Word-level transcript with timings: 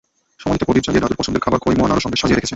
সমাধিতে 0.43 0.67
প্রদীপ 0.67 0.83
জ্বালিয়ে 0.85 1.03
দাদুর 1.03 1.19
পছন্দের 1.19 1.43
খাবার 1.45 1.59
খই, 1.63 1.75
মোয়া, 1.79 1.89
নাড়ু-সন্দেশ 1.89 2.19
সাজিয়ে 2.21 2.37
রেখেছেন। 2.37 2.49